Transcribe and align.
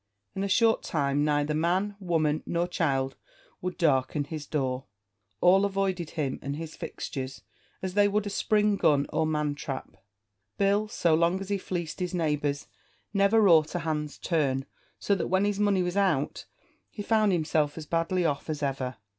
In 0.33 0.43
a 0.43 0.47
short 0.47 0.81
time 0.81 1.23
neither 1.23 1.53
man, 1.53 1.95
woman, 1.99 2.41
nor 2.47 2.67
child 2.67 3.15
would 3.61 3.77
darken 3.77 4.23
his 4.23 4.47
door; 4.47 4.85
all 5.41 5.63
avoided 5.63 6.09
him 6.17 6.39
and 6.41 6.55
his 6.55 6.75
fixtures 6.75 7.43
as 7.83 7.93
they 7.93 8.07
would 8.07 8.25
a 8.25 8.29
spring 8.31 8.77
gun 8.77 9.05
or 9.13 9.27
man 9.27 9.53
trap. 9.53 9.95
Bill, 10.57 10.87
so 10.87 11.13
long 11.13 11.39
as 11.39 11.49
he 11.49 11.59
fleeced 11.59 11.99
his 11.99 12.15
neighbours, 12.15 12.65
never 13.13 13.39
wrought 13.39 13.75
a 13.75 13.79
hand's 13.85 14.17
turn; 14.17 14.65
so 14.97 15.13
that 15.13 15.27
when 15.27 15.45
his 15.45 15.59
money 15.59 15.83
was 15.83 15.95
out, 15.95 16.45
he 16.89 17.03
found 17.03 17.31
himself 17.31 17.77
as 17.77 17.85
badly 17.85 18.25
off 18.25 18.49
as 18.49 18.63
ever. 18.63 18.95